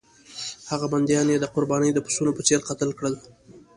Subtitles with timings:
[0.71, 3.15] هغه بندیان یې د قربانۍ د پسونو په څېر قتل کړل.